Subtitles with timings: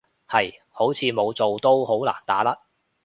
[0.27, 2.57] 係，好似冇做都好難打甩